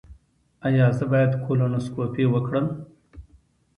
[0.67, 2.67] ایا زه باید کولونوسکوپي وکړم؟